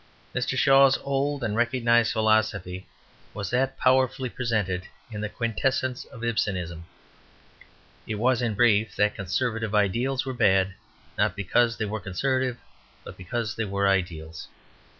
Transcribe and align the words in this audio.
Mr. 0.33 0.57
Shaw's 0.57 0.97
old 1.03 1.43
and 1.43 1.55
recognized 1.55 2.13
philosophy 2.13 2.87
was 3.35 3.51
that 3.51 3.77
powerfully 3.77 4.29
presented 4.29 4.87
in 5.11 5.21
"The 5.21 5.29
Quintessence 5.29 6.05
of 6.05 6.23
Ibsenism." 6.23 6.85
It 8.07 8.15
was, 8.15 8.41
in 8.41 8.55
brief, 8.55 8.95
that 8.95 9.13
conservative 9.13 9.75
ideals 9.75 10.25
were 10.25 10.33
bad, 10.33 10.73
not 11.19 11.35
because 11.35 11.77
they 11.77 11.85
were 11.85 11.99
conservative, 11.99 12.57
but 13.03 13.15
because 13.15 13.53
they 13.53 13.65
were 13.65 13.87
ideals. 13.87 14.47